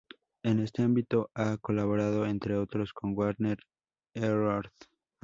[0.41, 3.59] En este ámbito ha colaborado, entre otros, con Werner
[4.15, 4.71] Erhard.